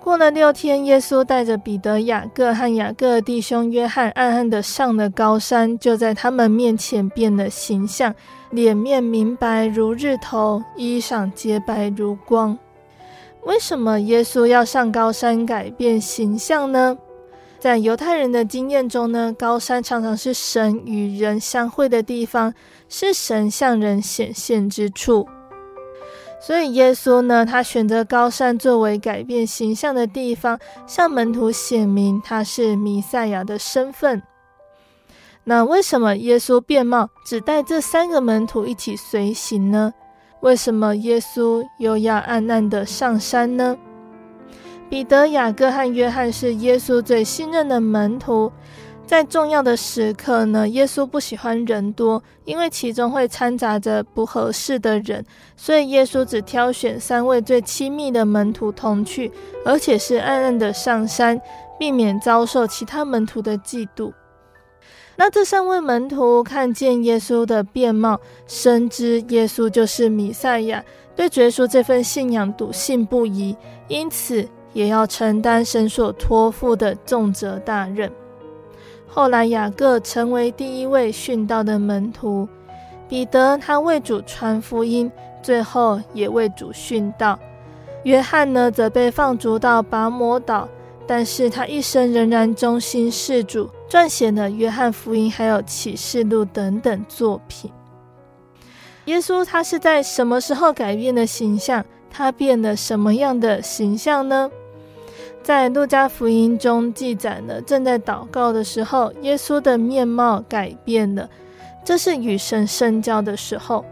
[0.00, 8.14] 过了六天，耶稣带着彼得、雅各和雅各弟兄约翰，暗暗的上了高山，就在他们面前变了形象，
[8.50, 12.58] 脸面明白如日头，衣裳洁白如光。
[13.44, 16.98] 为什么耶稣要上高山改变形象呢？
[17.64, 22.52] 在犹太人的经验中呢，高山常常是神与人相会的地方，
[22.90, 25.26] 是神向人显现之处。
[26.38, 34.22] 所以耶稣呢，他选择高山作为改变形象的地方，向门徒显明他是弥赛亚的身份。
[35.44, 39.90] 那为什么耶稣变貌只带这三个门徒一起随行呢？
[40.40, 43.74] 为什么耶稣又要暗暗的上山呢？
[44.88, 48.50] 彼得、雅各和约翰是耶稣最信任的门徒。
[49.06, 55.22] 在重要的时刻呢，耶稣不喜欢人多，因为其中会掺杂着不合适的人，
[55.58, 59.30] 所以耶稣只挑选三位最亲密的门徒同去，
[59.62, 61.38] 而且是暗暗的上山，
[61.78, 64.10] 避免遭受其他门徒的嫉妒。
[65.16, 70.82] 那这三位门徒看见耶稣的面貌，深知耶稣就是弥赛亚，
[71.14, 73.54] 对耶稣这份信仰笃信不疑，
[73.88, 78.12] 因此也要承担神所托付的重责大任。
[79.08, 82.46] 后来，雅各成为第一位殉道的门徒；
[83.08, 85.10] 彼得他为主传福音，
[85.40, 87.38] 最后也为主殉道。
[88.02, 90.68] 约翰呢，则被放逐到拔摩岛，
[91.06, 97.70] 但是他一生仍然忠心事主，撰写了《约翰福音》还有《启示录》等等作品。
[99.04, 101.84] 耶稣他是在什么时候改变的形象？
[102.10, 104.50] 他变了什么样的形象呢？
[105.44, 111.28] 在路加福音中记载了，正在祷告的时候，耶稣的面貌改变了，
[111.84, 113.84] 这是与神深交的时候。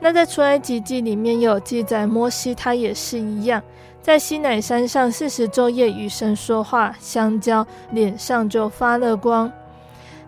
[0.00, 3.62] 那在出埃及记里面有记载，摩西他也是一样，
[4.00, 9.52] 在西乃山上四十昼夜与神说话相交，脸上就发了光。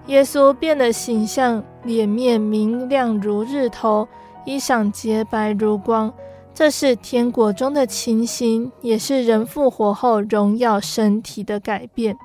[0.08, 4.06] 耶稣变了形象，脸面明亮如日头，
[4.44, 6.12] 衣裳洁白如光。
[6.58, 12.18] 这是天国中的情形，也是人复活后荣耀身体的改变。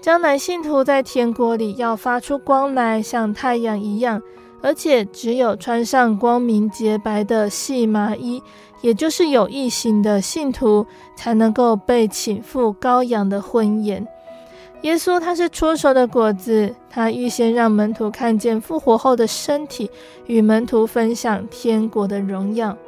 [0.00, 4.22] 将来信徒在天国里要发出光来，像太阳一样，
[4.62, 8.40] 而且只有穿上光明洁白的细麻衣，
[8.80, 10.86] 也就是有义行的信徒，
[11.16, 14.06] 才能够被请赴羔羊的婚宴。
[14.82, 19.90] 耶稣他是初熟的果子，他预先让门徒看见复活后的身体，
[20.28, 22.78] 与门徒分享天国的荣耀。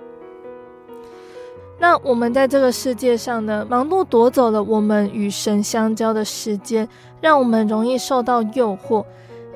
[1.83, 6.89] 那我们在这个世界上呢，忙碌夺走了我们与神相交的时间，
[7.21, 9.05] 让我们容易受到诱惑。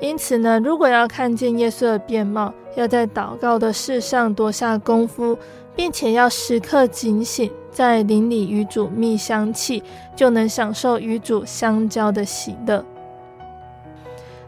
[0.01, 5.37] 因此呢，如果要看见耶稣的变貌，要在祷告的事上多下功夫，
[5.73, 9.81] 并且要时刻警醒，在灵里与主密相契，
[10.13, 12.83] 就能享受与主相交的喜乐。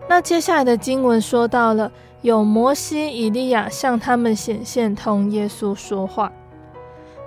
[0.09, 1.89] 那接下来的经文说到了，
[2.23, 6.29] 有摩西、以利亚向他们显现，同耶稣说话。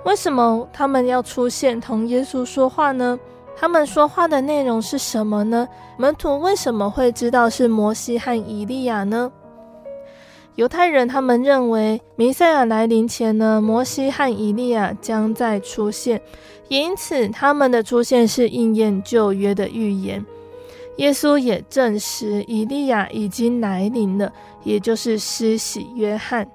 [0.05, 3.17] 为什么他们要出现同耶稣说话呢？
[3.55, 5.67] 他们说话的内容是什么呢？
[5.97, 9.31] 门徒为什么会知道是摩西和以利亚呢？
[10.55, 16.21] 犹太人他们认为弥赛亚来临前呢，摩西和以利亚将在出现，
[16.67, 20.23] 因此他们的出现是应验旧约的预言。
[20.97, 24.31] 耶稣也证实以利亚已经来临了，
[24.63, 26.47] 也就是施洗约翰。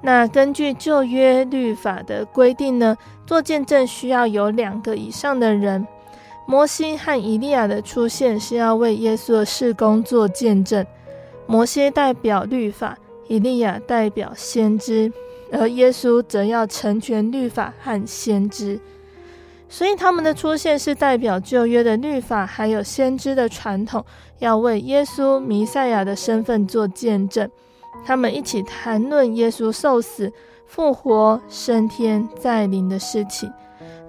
[0.00, 2.96] 那根据旧约律法的规定呢，
[3.26, 5.86] 做见证需要有两个以上的人。
[6.46, 10.86] 摩西和以利亚的出现是要为耶稣的事工做见证。
[11.46, 12.96] 摩西代表律法，
[13.26, 15.12] 以利亚代表先知，
[15.52, 18.80] 而耶稣则要成全律法和先知。
[19.68, 24.02] 所以他们的出现是代表旧约的律法，还有先知的传统，
[24.38, 27.50] 要为耶稣弥赛亚的身份做见证。
[28.04, 30.32] 他们一起谈论耶稣受死、
[30.66, 33.52] 复活、升天、再临的事情。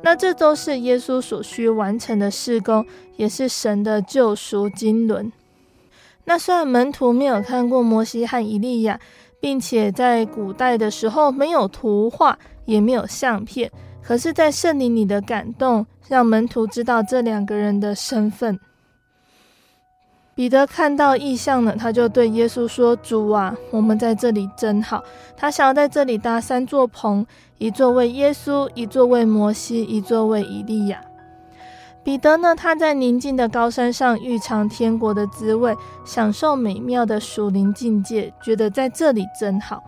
[0.01, 2.85] 那这都是耶稣所需完成的事工，
[3.17, 5.31] 也是神的救赎经纶。
[6.23, 8.99] 那虽然门徒没有看过摩西和以利亚，
[9.41, 13.69] 并且在古代的时候没有图画，也没有相片，
[14.01, 18.57] 可是，在圣灵里的感动，让门徒知道这两个人的身份。
[20.39, 25.03] 彼得看到异象了，他就对耶稣说：“主啊，我们在这里真好。”
[25.35, 27.25] 他想要在这里搭三座棚，
[27.57, 31.01] 一座为耶稣，一座为摩西，一座为以利亚。
[32.05, 35.75] 彼得呢，他在宁静的高山上欲尝天国的滋味，
[36.05, 39.83] 享受美妙的属灵境界，觉得在这里真好。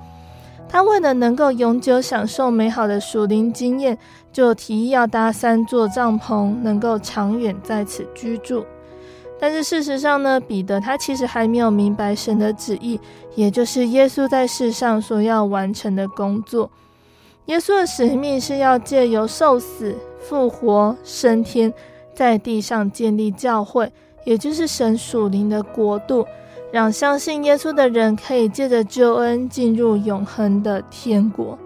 [0.68, 3.98] 他为了能够永久享受美好的属灵经验，
[4.34, 8.66] 就提议要搭三座帐篷，能够长远在此居住。
[9.42, 13.00] 但是事实上呢，彼得他其实还没有明白神的旨意，
[13.34, 16.70] 也就是耶稣在世上所要完成的工作。
[17.46, 21.74] 耶稣的使命是要借由受死、复活、升天，
[22.14, 23.92] 在地上建立教会，
[24.26, 26.24] 也就是神属灵的国度，
[26.72, 31.58] 让相信耶稣的人可以借着救恩进入永恒的天国。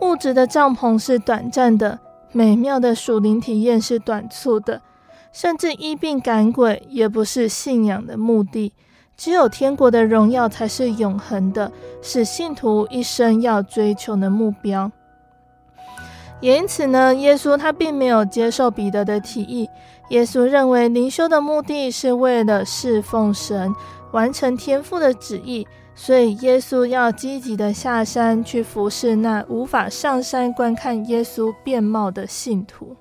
[0.00, 1.98] 物质的帐篷是短暂的，
[2.32, 4.80] 美妙的属灵体验是短促的。
[5.32, 8.72] 甚至医病赶鬼也不是信仰的目的，
[9.16, 11.70] 只有天国的荣耀才是永恒的，
[12.02, 14.90] 是信徒一生要追求的目标。
[16.40, 19.68] 也因此呢，耶稣他并没有接受彼得的提议。
[20.10, 23.74] 耶稣认为灵修的目的是为了侍奉神，
[24.12, 32.96] 完成天父的旨意，所以耶稣要积极的下山去服侍那无法上山观看耶稣面貌的信徒。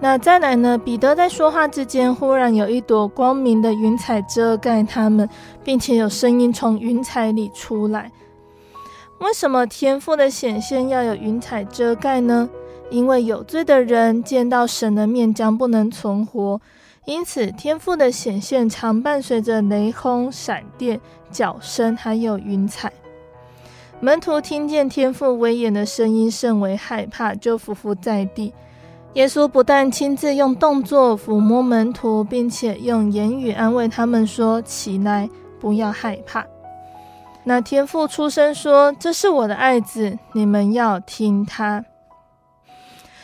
[0.00, 0.78] 那再来呢？
[0.78, 5.28] 彼得在说话之间，忽然有一朵光明的云彩遮盖他们，
[5.64, 8.12] 并且有声音从云彩里出来。
[9.18, 12.48] 为什么天父的显现要有云彩遮盖呢？
[12.90, 16.60] 因为有罪的人见到神的面将不能存活，
[17.04, 21.00] 因此天父的显现常伴随着雷轰、闪电、
[21.32, 22.92] 角声，还有云彩。
[23.98, 28.54] 门徒听见天父威严的声音，甚为害怕，就伏伏在地。
[29.14, 35.28] 耶稣不但亲自用动作抚摸门徒，并且用言语安慰他们说：“起来，
[35.58, 36.46] 不要害怕。”
[37.44, 41.84] 那天父出声说：“这是我的爱子，你们要听他。”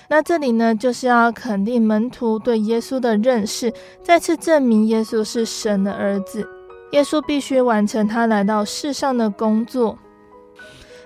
[0.08, 3.72] 那这里呢，就是要肯定门徒对耶稣的认识，
[4.02, 6.48] 再次证明耶稣是神的儿子。
[6.92, 9.98] 耶稣必须完成他来到世上的工作，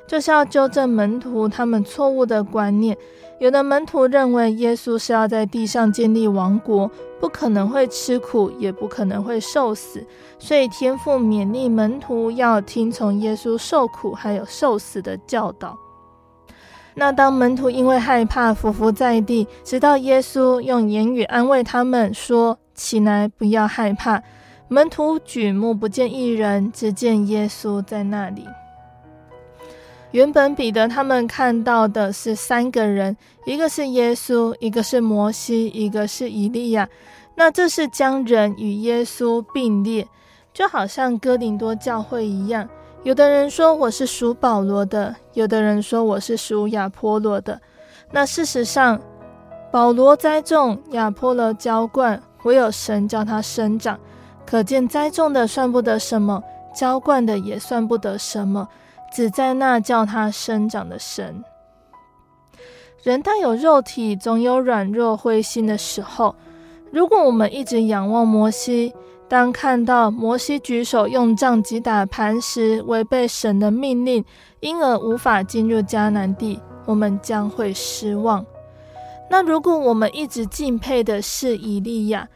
[0.06, 2.96] 就是要纠正门徒他们错误的观念。
[3.38, 10.04] 有的门徒认为耶稣是要在地上建立王国，不可能会吃苦，也不可能会受死，
[10.38, 15.78] 所以天父勉励门徒要听从耶稣受苦还有受死的教导。
[16.94, 24.20] 那当门徒因为害怕伏伏在地，直到耶稣用言语安慰他们说：“起来，不要害怕。”
[24.66, 28.44] 门徒举目不见一人，只见耶稣在那里。
[30.12, 36.88] 原本彼得他们看到的是三个人，一个是耶稣，一个是摩西，一个是以利亚。
[37.34, 40.08] 那这是将人与耶稣并列，
[40.54, 42.68] 就好像哥林多教会一样。
[43.04, 47.60] 有的人说我是属保罗的，有的人说我是属亚波罗的。
[48.10, 48.98] 那事实上，
[49.70, 53.98] 保罗栽种，亚波罗浇灌，唯有神叫他生长。
[54.46, 56.42] 可见栽种的算不得什么，
[56.74, 58.66] 浇灌的也算不得什么。
[59.12, 61.42] 只在那叫他生长的神。
[63.02, 66.34] 人带有肉体，总有软弱灰心的时候。
[66.90, 68.94] 如果我们一直仰望摩西，
[69.28, 74.24] 当看到摩西举手用杖击打磐石，违背神的命令，
[74.60, 78.44] 因而无法进入迦南地，我们将会失望。
[79.30, 82.26] 那如果我们一直敬佩的是以利亚，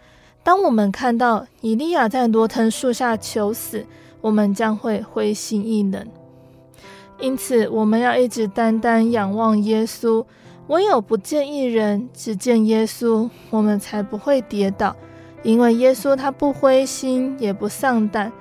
[0.44, 3.86] 当我们看到以利亚在罗腾树下求死，
[4.20, 6.06] 我们将会灰心意冷。
[7.22, 10.24] 因此，我们要一直单单仰望耶稣。
[10.66, 14.94] 唯有不见一人，只见耶稣，我们才不会跌倒。
[15.44, 18.32] 因为耶稣他不灰心，也不丧胆，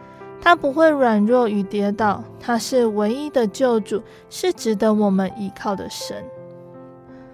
[0.41, 2.23] 他不会软弱与跌倒。
[2.39, 4.01] 他是唯一的救主，
[4.31, 6.17] 是值得我们依靠的神。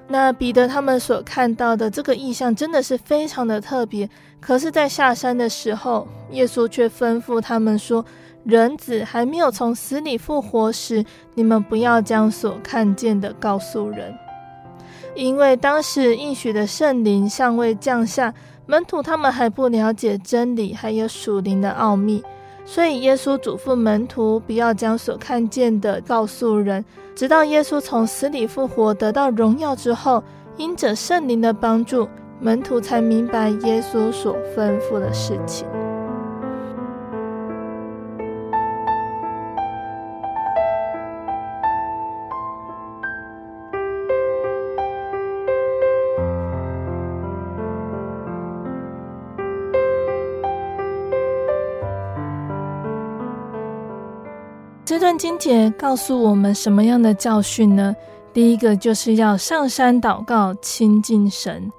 [0.10, 4.10] 那彼得他们所看到的这个意象，真的是非常的特别。
[4.42, 8.04] 可是，在下山的时候，耶稣却吩咐他们说。
[8.48, 14.18] 人子还没有从死里复活时，你们不要将所看见的告诉人，
[15.16, 18.34] 因为当时应许的圣灵尚未降下，
[18.66, 22.24] 门徒他们还不了解真理，还有属灵的奥秘，
[22.64, 30.24] 所以耶稣嘱咐门徒不要将所看见的告诉人，直到耶稣从死里复活得到荣耀之后，
[30.56, 32.08] 因着圣灵的帮助，
[32.40, 35.68] 门徒才明白耶稣所吩咐的事情。
[55.08, 57.96] 段经节告诉我们什么样的教训呢？
[58.34, 61.72] 第一个就是要上山祷告，亲近神。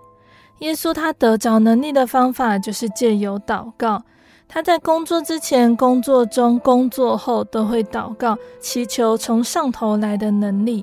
[0.61, 4.03] 耶稣他得着能力的方法就是借由祷告。
[4.49, 10.83] 他在工作之前、工作中、工作后都会祷告，祈求从上头来的能力。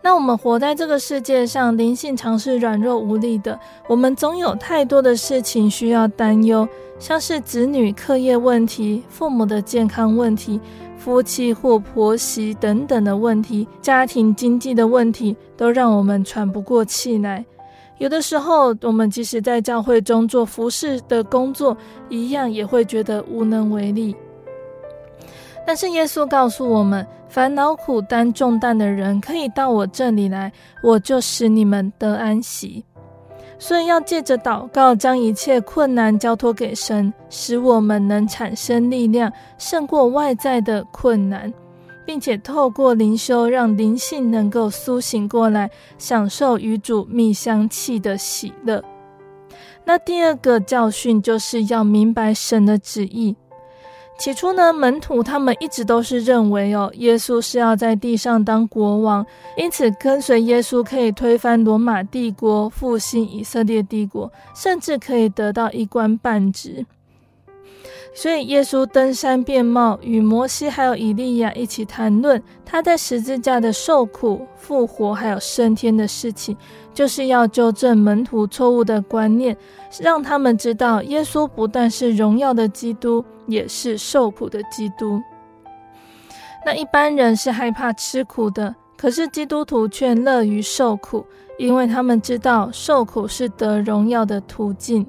[0.00, 3.60] 那我们活在这个世界上，灵性常是软弱无力的。
[3.88, 6.66] 我们总有太多的事情需要担忧，
[6.98, 10.58] 像是子女课业问题、父母的健康问题、
[11.04, 17.44] 夫妻或婆媳等等的问题、家庭经济的问题，都让我们喘不过气来。
[17.98, 21.76] 有的时候，我们即使在教会中做服侍的工作，
[22.08, 24.14] 一样也会觉得无能为力。
[25.66, 30.52] 但是耶稣告诉我们，烦恼苦担重担的人可以到我这里来，
[30.84, 32.84] 我就使你们得安息。
[33.62, 41.54] 所以要借着祷告，将一切困难交托给神，使我们能产生力量，胜过外在的困难，
[42.04, 48.82] 并且透过灵修，让灵性能够苏醒过来，享受与主蜜香气的喜乐。
[49.84, 53.36] 那第二个教训就是要明白神的旨意。
[54.22, 66.86] 起初呢，门徒他们一直都是认为哦，耶稣是要在地上当国王，因此跟随耶稣可以推翻罗马帝国，复兴以色列帝国，甚至可以得到一官半职。
[68.14, 76.56] 所以，耶稣登山变貌，与摩西还有以利亚一起谈论他在十字架的受苦、复活，还有升天的事情，
[76.94, 79.56] 就是要纠正门徒错误的观念，
[79.98, 85.20] 让他们知道耶稣不但是荣耀的基督，也是受苦的基督。
[86.64, 91.26] 那一般人是害怕吃苦的，可是基督徒却乐于受苦，
[91.58, 95.06] 因为他们知道受苦是得荣耀的途径。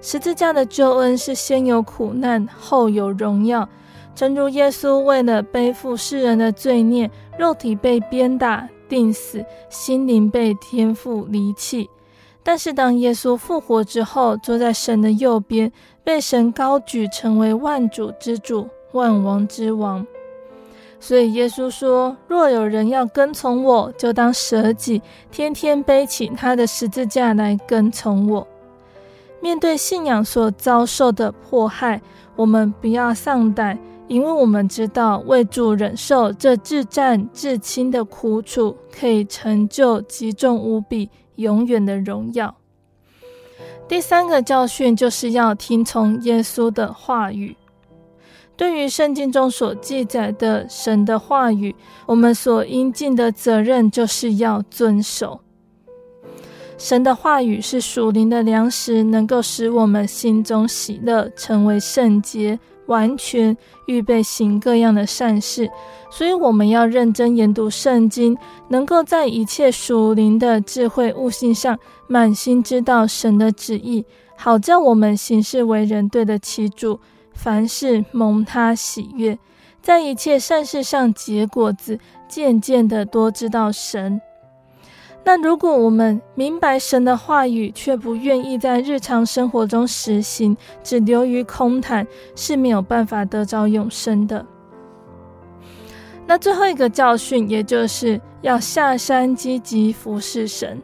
[0.00, 3.68] 十字架的救恩是先有苦难，后有荣耀。
[4.14, 7.08] 正如耶稣为了背负世人的罪孽，
[7.38, 11.88] 肉体被鞭打、钉死，心灵被天父离弃。
[12.42, 15.70] 但是当耶稣复活之后，坐在神的右边，
[16.02, 20.04] 被神高举，成为万主之主、万王之王。
[20.98, 28.46] 所以耶稣说：“若有人要跟从我，就当舍己，天天背起他的十字架来跟从我。”
[29.40, 32.00] 面对信仰所遭受的迫害，
[32.36, 33.76] 我们不要丧胆，
[34.06, 41.10] 因为我们知道为主忍受这至战至轻的苦楚，可以成就极重无比、
[41.42, 42.56] 永远的荣耀。
[43.86, 47.54] 第三个教训就是要听从耶稣的话语。
[48.56, 51.74] 对于圣经中所记载的神的话语，
[52.06, 55.40] 我们所应尽的责任就是要遵守。
[56.78, 62.58] 神的话语是属灵的粮食，能够使我们心中喜乐，成为圣洁、
[62.92, 65.70] 完全，预备行各样的善事。
[66.10, 68.36] 所以，我们要认真研读圣经，
[68.68, 74.04] 能够在一切属灵的智慧悟性上，满心知道神的旨意，
[74.36, 77.00] 好叫我们行事为人对得起主，
[77.32, 79.38] 凡事蒙他喜悦，
[79.80, 84.20] 在一切善事上结果子，渐渐的多知道神。
[85.24, 94.44] 那如果我们明白神的话语，却不愿意在日常生活中实行，只流于空谈，是没有办法得着永生的。
[96.26, 100.82] 那最后一个教训，也就是要下山积极服侍神。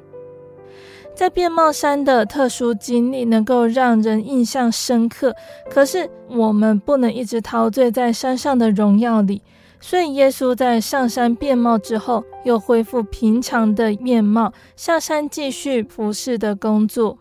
[1.15, 5.35] 在变貌山的特殊经历，能够让人印象深刻。
[5.69, 9.43] 可是我们不能一直陶醉在山上的荣耀里。
[9.81, 17.19] 所以，耶稣在上山变貌之后，又恢复平常的面貌，下山继续服侍的工作。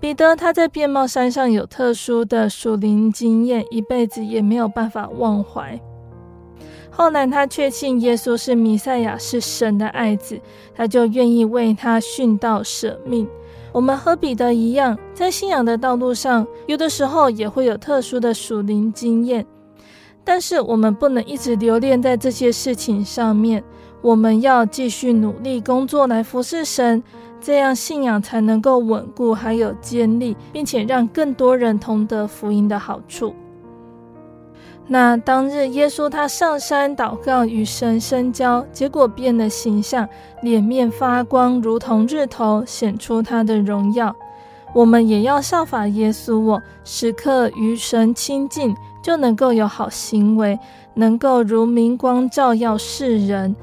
[0.00, 5.80] 彼得他在变貌山上有特殊的属灵经验，一辈子也没有办法忘怀。
[6.90, 10.40] 后来他确信耶稣是弥赛亚，是神的爱子，
[10.74, 13.28] 他就愿意为他殉道舍命。
[13.72, 19.46] 我们和彼得一样，在信仰的道路上，有的时候也会有特殊的属灵经验。
[20.30, 23.64] 但是我们不能一直留恋在这些事情上面，
[24.02, 27.02] 我们要继续努力工作来服侍神，
[27.40, 33.34] 这样信仰才能够稳固还有坚立，并且让更多人同得福音的好处。
[34.86, 40.06] 那当日耶稣他上山祷告与神深交，结果变了形象，
[40.42, 44.14] 脸面发光，如同日头，显出他的荣耀。
[44.74, 48.76] 我们也要效法耶稣，我时刻与神亲近。
[49.08, 50.58] 就能够有好行为，
[50.92, 53.56] 能够如明光照耀世人。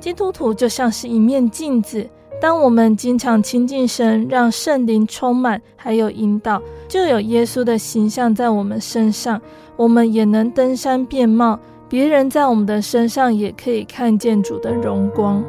[0.00, 2.04] 基督徒就像是一面镜子，
[2.42, 9.40] 当我们经常亲近神，让圣灵充满，还有引导，就有耶稣的形象在我们身上。
[9.76, 11.56] 我们也能登山变貌，
[11.88, 15.44] 别人在我们的身上也可以看见主的荣光。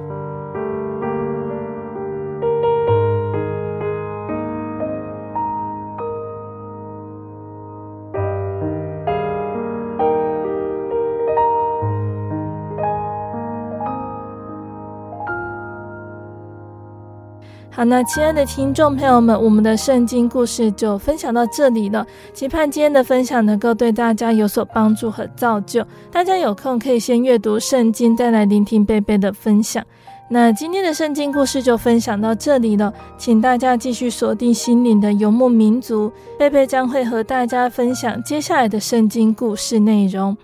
[17.80, 22.05] 好，那亲爱的听众朋友们，我们的圣经故事就分享到这里了。
[22.34, 25.82] 期盼今天的分享能够对大家有所帮助和造就。
[26.11, 29.82] 大家有空可以先阅读圣经，再来聆听贝贝的分享。
[30.27, 40.36] 那今天的圣经故事就分享到这里了，请大家继续锁定心灵的游牧民族，贝贝将会和大家分享接下来的圣经故事内容。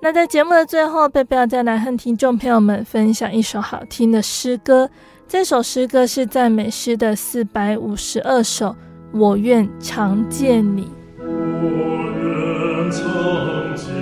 [0.00, 4.90] 那在节目的最后，贝贝要再来和听众朋友们分享一首好听的诗歌。
[5.32, 8.76] 这首诗歌是赞美诗的四百五十二首，
[9.12, 10.86] 我愿常见你。
[11.18, 11.24] 我
[12.20, 13.02] 愿常
[13.74, 14.01] 见